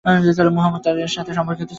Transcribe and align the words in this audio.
মুহাম্মাদ 0.05 0.85
এর 0.87 1.07
সাথে 1.07 1.27
তার 1.27 1.35
সুসম্পর্ক 1.35 1.59
ছিলো। 1.59 1.69